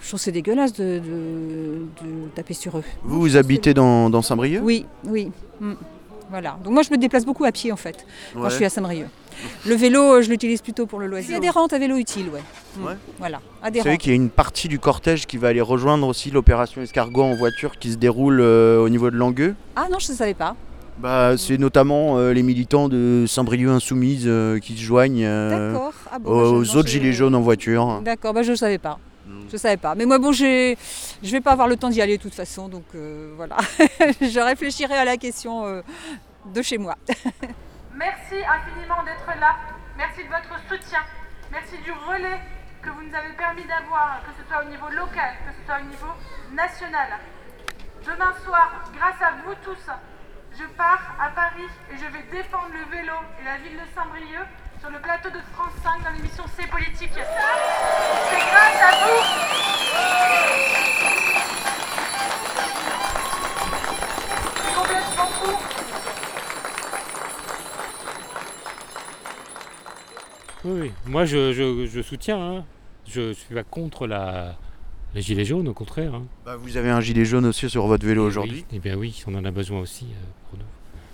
je 0.00 0.08
trouve 0.08 0.18
que 0.20 0.24
c'est 0.24 0.32
dégueulasse 0.32 0.72
de, 0.74 0.98
de- 1.00 2.04
de 2.06 2.28
taper 2.34 2.54
sur 2.54 2.78
eux. 2.78 2.84
Vous, 3.02 3.20
vous 3.20 3.36
habitez 3.36 3.74
dans, 3.74 4.10
dans 4.10 4.22
Saint-Brieuc? 4.22 4.60
Oui, 4.62 4.86
oui. 5.04 5.30
mm. 5.60 5.72
Voilà. 6.30 6.58
Donc 6.64 6.72
moi, 6.74 6.82
je 6.82 6.90
me 6.90 6.96
déplace 6.96 7.24
beaucoup 7.24 7.44
à 7.44 7.52
pied 7.52 7.70
en 7.70 7.76
fait 7.76 8.04
quand 8.34 8.40
Ouais. 8.42 8.50
je 8.50 8.56
suis 8.56 8.64
à 8.64 8.68
Saint-Brieuc. 8.70 9.06
Le 9.66 9.74
vélo, 9.74 10.00
euh, 10.00 10.22
je 10.22 10.30
l'utilise 10.30 10.60
plutôt 10.60 10.86
pour 10.86 10.98
le 10.98 11.06
loisir. 11.06 11.26
Suis 11.28 11.34
adhérente 11.36 11.72
à 11.72 11.78
vélo 11.78 11.96
utile, 11.96 12.26
ouais. 12.32 12.40
Mm. 12.78 12.84
Ouais. 12.86 12.92
Voilà, 13.18 13.38
Vous 13.38 13.44
savez 13.64 13.78
adhérente. 13.80 13.98
qu'il 14.00 14.10
y 14.10 14.12
a 14.12 14.16
une 14.16 14.30
partie 14.30 14.66
du 14.68 14.78
cortège 14.78 15.26
qui 15.26 15.36
va 15.36 15.48
aller 15.48 15.60
rejoindre 15.60 16.06
aussi 16.08 16.30
l'opération 16.30 16.82
escargot 16.82 17.22
en 17.22 17.34
voiture 17.36 17.78
qui 17.78 17.92
se 17.92 17.96
déroule 17.96 18.40
euh, 18.40 18.80
au 18.82 18.88
niveau 18.88 19.10
de 19.10 19.16
Langueux? 19.16 19.54
Ah 19.76 19.86
non, 19.90 19.98
je 20.00 20.10
ne 20.10 20.16
savais 20.16 20.34
pas. 20.34 20.56
Bah, 20.98 21.36
c'est 21.36 21.58
notamment 21.58 22.16
euh, 22.18 22.32
les 22.32 22.42
militants 22.42 22.88
de 22.88 23.26
Saint-Brieuc 23.28 23.68
Insoumise 23.70 24.24
euh, 24.26 24.58
qui 24.58 24.72
se 24.74 24.80
joignent 24.82 25.24
euh, 25.26 25.72
D'accord. 25.74 25.92
Ah 26.10 26.18
bon, 26.18 26.30
aux, 26.30 26.76
autres 26.76 26.88
gilets 26.88 27.12
jaunes 27.12 27.34
en 27.34 27.42
voiture. 27.42 28.00
D'accord, 28.02 28.32
bah, 28.32 28.42
je 28.42 28.52
ne 28.52 28.56
savais 28.56 28.78
pas. 28.78 28.98
Mm. 29.26 29.48
Je 29.50 29.56
savais 29.56 29.76
pas. 29.76 29.94
Mais 29.94 30.06
moi, 30.06 30.18
bon, 30.18 30.32
j'ai... 30.32 30.78
je 31.22 31.30
vais 31.30 31.40
pas 31.40 31.52
avoir 31.52 31.68
le 31.68 31.76
temps 31.76 31.88
d'y 31.88 32.00
aller 32.00 32.16
de 32.16 32.22
toute 32.22 32.34
façon, 32.34 32.68
donc 32.68 32.84
euh, 32.94 33.32
voilà. 33.36 33.56
je 34.20 34.40
réfléchirai 34.40 34.94
à 34.94 35.04
la 35.04 35.16
question 35.16 35.66
euh, 35.66 35.82
de 36.54 36.62
chez 36.62 36.78
moi. 36.78 36.94
Merci 37.94 38.36
infiniment 38.36 39.02
d'être 39.04 39.40
là. 39.40 39.56
Merci 39.96 40.22
de 40.24 40.28
votre 40.28 40.60
soutien. 40.68 41.00
Merci 41.50 41.76
du 41.82 41.90
relais 41.90 42.40
que 42.82 42.90
vous 42.90 43.02
nous 43.02 43.14
avez 43.14 43.32
permis 43.36 43.64
d'avoir, 43.64 44.20
que 44.22 44.30
ce 44.38 44.48
soit 44.48 44.62
au 44.62 44.68
niveau 44.68 44.88
local, 44.90 45.34
que 45.46 45.52
ce 45.58 45.66
soit 45.66 45.78
au 45.80 45.88
niveau 45.88 46.12
national. 46.52 47.18
Demain 48.04 48.32
soir, 48.44 48.84
grâce 48.94 49.20
à 49.20 49.32
vous 49.42 49.54
tous, 49.64 49.90
je 50.58 50.64
pars 50.76 51.16
à 51.18 51.30
Paris 51.30 51.68
et 51.90 51.96
je 51.96 52.06
vais 52.12 52.22
défendre 52.30 52.70
le 52.72 52.96
vélo 52.96 53.14
et 53.40 53.44
la 53.44 53.58
ville 53.58 53.74
de 53.74 53.86
Saint-Brieuc 53.94 54.46
le 54.92 55.00
plateau 55.00 55.30
de 55.30 55.42
France 55.52 55.72
5 55.82 56.04
dans 56.04 56.10
l'émission 56.16 56.44
C'est 56.56 56.68
politique. 56.68 57.10
C'est 57.12 58.38
grâce 58.50 58.82
à 58.82 58.92
vous. 59.02 59.22
Complètement 64.74 65.26
fou. 65.26 65.56
Oui, 70.64 70.80
oui. 70.82 70.92
Moi, 71.06 71.24
je, 71.24 72.02
soutiens. 72.02 72.40
Hein. 72.40 72.64
Je 73.08 73.20
ne 73.20 73.32
suis 73.32 73.54
pas 73.54 73.64
contre 73.64 74.06
la, 74.06 74.56
les 75.14 75.22
gilets 75.22 75.44
jaunes, 75.44 75.68
au 75.68 75.74
contraire. 75.74 76.14
Hein. 76.14 76.26
Bah, 76.44 76.56
vous 76.56 76.76
avez 76.76 76.90
un 76.90 77.00
gilet 77.00 77.24
jaune 77.24 77.46
aussi 77.46 77.68
sur 77.68 77.86
votre 77.86 78.06
vélo 78.06 78.24
eh 78.24 78.26
aujourd'hui 78.26 78.64
Eh 78.72 78.78
bien 78.78 78.94
oui, 78.94 79.22
on 79.26 79.34
en 79.34 79.44
a 79.44 79.50
besoin 79.50 79.80
aussi 79.80 80.04
euh, 80.04 80.26
pour 80.48 80.58
nous. 80.58 80.64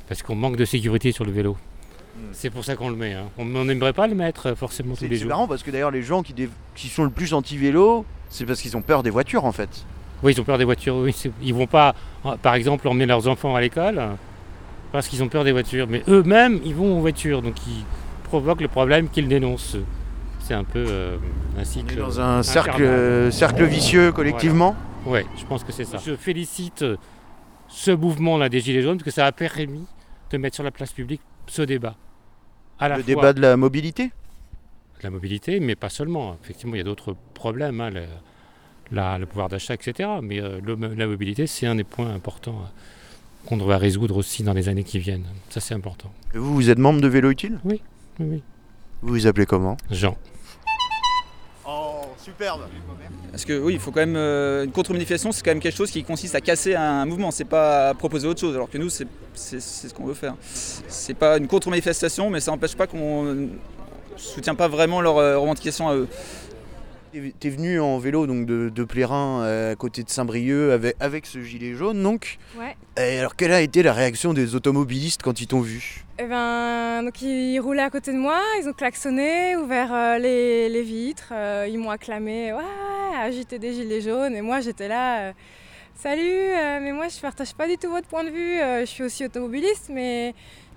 Parce 0.08 0.22
qu'on 0.22 0.34
manque 0.34 0.56
de 0.56 0.64
sécurité 0.64 1.12
sur 1.12 1.24
le 1.24 1.32
vélo. 1.32 1.56
C'est 2.32 2.50
pour 2.50 2.64
ça 2.64 2.76
qu'on 2.76 2.90
le 2.90 2.96
met. 2.96 3.14
hein. 3.14 3.24
On 3.38 3.44
n'aimerait 3.64 3.92
pas 3.92 4.06
le 4.06 4.14
mettre 4.14 4.46
euh, 4.50 4.54
forcément 4.54 4.94
tous 4.94 5.00
C'est 5.00 5.08
les 5.08 5.16
c'est 5.16 5.22
jours. 5.22 5.30
marrant 5.30 5.48
parce 5.48 5.62
que 5.62 5.70
d'ailleurs 5.70 5.90
les 5.90 6.02
gens 6.02 6.22
qui, 6.22 6.34
sont 6.88 7.04
le 7.04 7.10
plus 7.10 7.32
anti-vélo, 7.34 8.04
c'est 8.28 8.44
parce 8.46 8.60
qu'ils 8.60 8.76
ont 8.76 8.82
peur 8.82 9.02
des 9.02 9.10
voitures 9.10 9.44
en 9.44 9.52
fait. 9.52 9.84
Oui, 10.22 10.32
ils 10.34 10.40
ont 10.40 10.44
peur 10.44 10.58
des 10.58 10.64
voitures. 10.64 10.96
Oui, 10.96 11.12
c'est- 11.12 11.32
ils 11.42 11.54
vont 11.54 11.66
pas, 11.66 11.94
par 12.42 12.54
exemple, 12.54 12.86
emmener 12.86 13.06
leurs 13.06 13.26
enfants 13.28 13.56
à 13.56 13.60
l'école 13.60 13.98
euh, 13.98 14.10
parce 14.92 15.08
qu'ils 15.08 15.22
ont 15.22 15.28
peur 15.28 15.44
des 15.44 15.52
voitures. 15.52 15.86
Mais 15.88 16.02
eux-mêmes, 16.08 16.60
ils 16.64 16.74
vont 16.74 16.96
en 16.96 17.00
voiture, 17.00 17.42
donc 17.42 17.54
ils 17.66 17.84
provoquent 18.24 18.60
le 18.60 18.68
problème 18.68 19.08
qu'ils 19.08 19.26
dénoncent. 19.28 19.76
C'est 20.40 20.54
un 20.54 20.64
peu 20.64 20.84
euh, 20.88 21.16
un 21.56 21.62
On 21.62 21.64
cycle. 21.64 21.94
est 21.94 21.96
dans 21.96 22.20
un 22.20 22.42
cercle, 22.42 22.82
euh, 22.82 23.30
cercle 23.30 23.64
vicieux 23.64 24.12
collectivement. 24.12 24.76
Oui, 25.06 25.20
je 25.38 25.44
pense 25.46 25.64
que 25.64 25.72
c'est 25.72 25.84
ça. 25.84 25.98
Je 26.04 26.14
félicite 26.14 26.84
ce 27.68 27.90
mouvement-là 27.90 28.48
des 28.48 28.60
Gilets 28.60 28.82
jaunes 28.82 28.98
parce 28.98 29.04
que 29.06 29.10
ça 29.10 29.26
a 29.26 29.32
permis 29.32 29.84
de 30.36 30.42
mettre 30.42 30.54
sur 30.56 30.64
la 30.64 30.70
place 30.70 30.92
publique 30.92 31.20
ce 31.46 31.62
débat. 31.62 31.96
À 32.78 32.88
la 32.88 32.96
Le 32.96 33.02
fois 33.02 33.14
débat 33.14 33.32
de 33.32 33.40
la 33.40 33.56
mobilité? 33.56 34.10
la 35.02 35.10
mobilité, 35.10 35.58
mais 35.58 35.74
pas 35.74 35.88
seulement. 35.88 36.36
Effectivement, 36.44 36.74
il 36.76 36.78
y 36.78 36.80
a 36.80 36.84
d'autres 36.84 37.16
problèmes, 37.34 37.80
hein, 37.80 37.90
le, 37.90 38.04
la- 38.92 39.18
le 39.18 39.26
pouvoir 39.26 39.48
d'achat, 39.48 39.74
etc. 39.74 40.08
Mais 40.22 40.40
euh, 40.40 40.60
le- 40.62 40.76
la 40.94 41.06
mobilité, 41.08 41.48
c'est 41.48 41.66
un 41.66 41.74
des 41.74 41.82
points 41.82 42.14
importants 42.14 42.60
euh, 42.62 43.46
qu'on 43.48 43.56
doit 43.56 43.78
résoudre 43.78 44.16
aussi 44.16 44.44
dans 44.44 44.52
les 44.52 44.68
années 44.68 44.84
qui 44.84 45.00
viennent. 45.00 45.26
Ça, 45.50 45.58
c'est 45.58 45.74
important. 45.74 46.12
Et 46.34 46.38
vous, 46.38 46.54
vous 46.54 46.70
êtes 46.70 46.78
membre 46.78 47.00
de 47.00 47.08
Vélo 47.08 47.30
Utile? 47.30 47.58
Oui, 47.64 47.80
oui. 48.20 48.44
Vous 49.02 49.08
vous 49.14 49.26
appelez 49.26 49.44
comment? 49.46 49.76
Jean. 49.90 50.16
Superbe 52.22 52.62
Parce 53.32 53.44
que 53.44 53.58
oui, 53.58 53.74
il 53.74 53.80
faut 53.80 53.90
quand 53.90 54.00
même 54.00 54.16
euh, 54.16 54.64
une 54.64 54.70
contre-manifestation, 54.70 55.32
c'est 55.32 55.42
quand 55.42 55.50
même 55.50 55.60
quelque 55.60 55.76
chose 55.76 55.90
qui 55.90 56.04
consiste 56.04 56.34
à 56.34 56.40
casser 56.40 56.74
un 56.74 57.04
mouvement, 57.04 57.30
c'est 57.30 57.44
pas 57.44 57.88
à 57.88 57.94
proposer 57.94 58.28
autre 58.28 58.40
chose. 58.40 58.54
Alors 58.54 58.70
que 58.70 58.78
nous, 58.78 58.90
c'est 58.90 59.06
ce 59.34 59.92
qu'on 59.92 60.04
veut 60.04 60.14
faire. 60.14 60.34
C'est 60.42 61.14
pas 61.14 61.38
une 61.38 61.48
contre-manifestation, 61.48 62.30
mais 62.30 62.40
ça 62.40 62.52
n'empêche 62.52 62.76
pas 62.76 62.86
qu'on 62.86 63.48
soutient 64.16 64.54
pas 64.54 64.68
vraiment 64.68 65.00
leurs 65.00 65.18
euh, 65.18 65.38
revendications 65.38 65.88
à 65.88 65.94
eux. 65.96 66.08
T'es 67.40 67.50
venu 67.50 67.78
en 67.78 67.98
vélo 67.98 68.26
donc 68.26 68.46
de, 68.46 68.70
de 68.70 68.84
Plérin 68.84 69.42
euh, 69.42 69.72
à 69.72 69.74
côté 69.76 70.02
de 70.02 70.08
Saint-Brieuc 70.08 70.72
avec, 70.72 70.96
avec 70.98 71.26
ce 71.26 71.42
gilet 71.42 71.74
jaune 71.74 72.02
donc. 72.02 72.38
Ouais. 72.58 72.74
Et 72.96 73.18
alors 73.18 73.36
quelle 73.36 73.52
a 73.52 73.60
été 73.60 73.82
la 73.82 73.92
réaction 73.92 74.32
des 74.32 74.54
automobilistes 74.54 75.22
quand 75.22 75.38
ils 75.42 75.46
t'ont 75.46 75.60
vu? 75.60 76.04
Et 76.18 76.24
ben, 76.24 77.02
donc 77.02 77.20
ils 77.20 77.58
roulaient 77.60 77.82
à 77.82 77.90
côté 77.90 78.12
de 78.12 78.16
moi, 78.16 78.40
ils 78.62 78.66
ont 78.66 78.72
klaxonné, 78.72 79.56
ouvert 79.56 79.92
euh, 79.92 80.16
les, 80.16 80.70
les 80.70 80.82
vitres, 80.82 81.32
euh, 81.32 81.68
ils 81.68 81.78
m'ont 81.78 81.90
acclamé, 81.90 82.54
ouais, 82.54 83.16
agité 83.20 83.58
des 83.58 83.74
gilets 83.74 84.00
jaunes, 84.00 84.34
et 84.34 84.40
moi 84.40 84.60
j'étais 84.60 84.88
là, 84.88 85.34
salut, 85.94 86.22
mais 86.80 86.92
moi 86.92 87.08
je 87.08 87.20
partage 87.20 87.52
pas 87.52 87.68
du 87.68 87.76
tout 87.76 87.90
votre 87.90 88.08
point 88.08 88.24
de 88.24 88.30
vue, 88.30 88.58
je 88.80 88.86
suis 88.86 89.02
aussi 89.02 89.24
automobiliste, 89.24 89.90
mais 89.90 90.34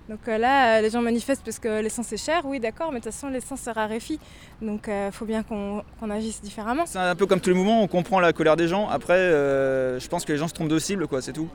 donc 0.08 0.20
euh, 0.28 0.38
là 0.38 0.78
euh, 0.78 0.80
les 0.82 0.90
gens 0.90 1.02
manifestent 1.02 1.42
parce 1.44 1.58
que 1.58 1.80
l'essence 1.82 2.12
est 2.12 2.16
chère, 2.16 2.46
oui 2.46 2.60
d'accord, 2.60 2.92
mais 2.92 3.00
de 3.00 3.04
toute 3.04 3.12
façon 3.12 3.28
l'essence 3.28 3.60
se 3.60 3.70
raréfie, 3.70 4.18
donc 4.62 4.88
il 4.88 5.12
faut 5.12 5.24
bien 5.24 5.42
qu'on 5.42 5.82
agisse 6.10 6.40
différemment. 6.42 6.84
C'est 6.86 6.98
un 6.98 7.14
peu 7.14 7.26
comme 7.26 7.40
tous 7.40 7.50
les 7.50 7.56
mouvements, 7.56 7.82
on 7.82 7.88
comprend 7.88 8.20
la 8.20 8.32
colère 8.32 8.56
des 8.56 8.68
gens. 8.68 8.88
Après, 8.88 9.14
euh, 9.18 9.98
je 9.98 10.08
pense 10.08 10.24
que 10.24 10.32
les 10.32 10.38
gens 10.38 10.48
se 10.48 10.54
trompent 10.54 10.68
de 10.68 10.78
cible, 10.78 11.06
quoi, 11.08 11.20
c'est 11.22 11.32
tout. 11.32 11.48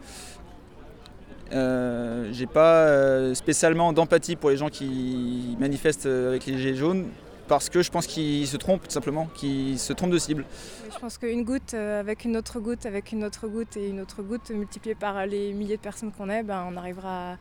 Euh, 1.53 2.29
J'ai 2.31 2.47
pas 2.47 2.85
euh, 2.87 3.33
spécialement 3.33 3.91
d'empathie 3.91 4.35
pour 4.37 4.49
les 4.51 4.57
gens 4.57 4.69
qui 4.69 5.57
manifestent 5.59 6.05
euh, 6.05 6.29
avec 6.29 6.45
les 6.45 6.57
gilets 6.57 6.75
jaunes 6.75 7.07
parce 7.49 7.67
que 7.69 7.81
je 7.81 7.91
pense 7.91 8.07
qu'ils 8.07 8.47
se 8.47 8.55
trompent 8.55 8.83
tout 8.87 8.91
simplement, 8.91 9.25
qu'ils 9.35 9.77
se 9.77 9.91
trompent 9.91 10.11
de 10.11 10.17
cible. 10.17 10.45
Je 10.93 10.97
pense 10.97 11.17
qu'une 11.17 11.43
goutte 11.43 11.73
euh, 11.73 11.99
avec 11.99 12.23
une 12.23 12.37
autre 12.37 12.61
goutte, 12.61 12.85
avec 12.85 13.11
une 13.11 13.25
autre 13.25 13.49
goutte 13.49 13.75
et 13.75 13.89
une 13.89 13.99
autre 13.99 14.21
goutte 14.23 14.49
multipliée 14.51 14.95
par 14.95 15.25
les 15.25 15.51
milliers 15.51 15.75
de 15.75 15.81
personnes 15.81 16.13
qu'on 16.13 16.29
est, 16.29 16.43
ben, 16.43 16.65
on 16.71 16.77
arrivera 16.77 17.33
à 17.33 17.37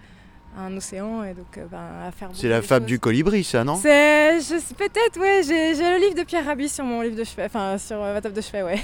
un 0.58 0.76
océan 0.76 1.22
et 1.24 1.32
donc 1.32 1.56
euh, 1.58 1.66
ben, 1.70 1.78
à 2.06 2.10
faire 2.10 2.28
C'est 2.32 2.48
la 2.48 2.60
fable 2.60 2.84
choses. 2.84 2.88
du 2.88 2.98
colibri 2.98 3.44
ça 3.44 3.62
non? 3.64 3.76
C'est, 3.76 4.38
peut-être, 4.76 5.20
ouais. 5.20 5.42
J'ai, 5.46 5.74
le 5.74 6.00
livre 6.00 6.14
de 6.14 6.24
Pierre 6.24 6.44
Rabhi 6.44 6.68
sur 6.68 6.84
mon 6.84 7.02
livre 7.02 7.16
de 7.16 7.24
chevet, 7.24 7.44
enfin 7.44 7.78
sur 7.78 8.02
euh, 8.02 8.14
ma 8.14 8.20
table 8.20 8.34
de 8.34 8.40
chevet, 8.40 8.62
ouais. 8.62 8.80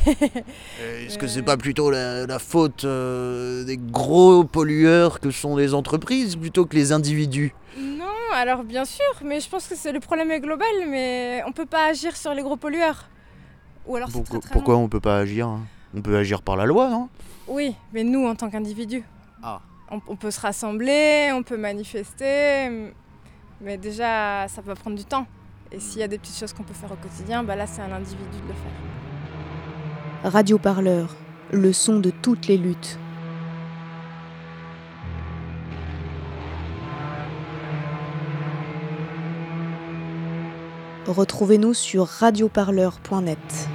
Euh, 0.81 1.07
Est-ce 1.07 1.19
que 1.19 1.27
c'est 1.27 1.43
pas 1.43 1.57
plutôt 1.57 1.91
la, 1.91 2.27
la 2.27 2.39
faute 2.39 2.85
euh, 2.85 3.65
des 3.65 3.77
gros 3.77 4.45
pollueurs 4.45 5.19
que 5.21 5.31
sont 5.31 5.57
les 5.57 5.75
entreprises 5.75 6.37
plutôt 6.37 6.67
que 6.67 6.77
les 6.77 6.93
individus? 6.93 7.53
Non, 7.79 8.05
alors 8.35 8.63
bien 8.65 8.85
sûr, 8.85 9.05
mais 9.25 9.41
je 9.41 9.49
pense 9.49 9.67
que 9.67 9.75
c'est 9.77 9.93
le 9.93 10.01
problème 10.01 10.31
est 10.31 10.41
global, 10.41 10.67
mais 10.89 11.43
on 11.47 11.53
peut 11.53 11.67
pas 11.67 11.87
agir 11.89 12.17
sur 12.17 12.33
les 12.33 12.43
gros 12.43 12.57
pollueurs. 12.57 13.09
Ou 13.87 13.97
alors 13.97 14.09
Pourquoi, 14.11 14.39
très, 14.41 14.49
très 14.49 14.53
pourquoi 14.53 14.77
on 14.77 14.89
peut 14.89 15.01
pas 15.01 15.19
agir 15.19 15.47
hein? 15.49 15.61
On 15.97 16.01
peut 16.01 16.17
agir 16.17 16.43
par 16.43 16.57
la 16.57 16.65
loi 16.67 16.89
non? 16.91 17.09
Oui, 17.49 17.75
mais 17.93 18.03
nous 18.05 18.27
en 18.27 18.35
tant 18.35 18.51
qu'individus. 18.51 19.05
Ah. 19.43 19.61
On, 19.91 20.17
peut 20.17 20.33
se 20.33 20.41
rassembler, 20.41 21.31
on 21.33 21.45
peut 21.45 21.57
manifester, 21.57 22.93
mais 23.61 23.79
déjà 23.79 24.49
ça 24.49 24.61
va 24.61 24.75
prendre 24.75 24.97
du 24.97 25.05
temps. 25.05 25.27
Et 25.71 25.79
s'il 25.79 26.01
y 26.01 26.03
a 26.03 26.09
des 26.09 26.19
petites 26.19 26.37
choses 26.37 26.53
qu'on 26.53 26.65
peut 26.65 26.75
faire 26.75 26.91
au 26.91 26.97
quotidien, 26.97 27.45
bah 27.45 27.55
là 27.55 27.67
c'est 27.67 27.83
à 27.83 27.89
l'individu 27.89 28.39
de 28.43 28.49
le 28.49 28.55
faire. 28.55 30.31
Radio 30.33 30.59
Parleur, 30.59 31.15
le 31.53 31.73
son 31.73 32.01
de 32.01 32.11
toutes 32.11 32.49
les 32.49 32.57
luttes. 32.57 32.99
Retrouvez-nous 41.07 41.75
sur 41.75 42.07
radioparleur.net. 42.07 43.69